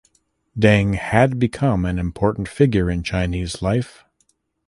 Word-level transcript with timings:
Deng 0.57 0.95
had 0.95 1.37
become 1.37 1.85
an 1.85 1.99
important 1.99 2.47
figure 2.47 2.89
in 2.89 3.03
Chinese 3.03 3.61
life. 3.61 4.03